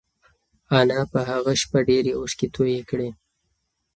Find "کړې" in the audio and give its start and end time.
2.89-3.09